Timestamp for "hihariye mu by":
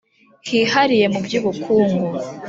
0.47-1.33